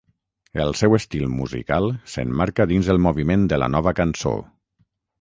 El 0.63 0.71
seu 0.79 0.97
estil 0.97 1.25
musical 1.33 1.91
s'emmarca 2.15 2.69
dins 2.75 2.93
el 2.97 3.05
moviment 3.09 3.49
de 3.55 3.63
la 3.63 3.73
Nova 3.79 3.99
Cançó. 4.05 4.37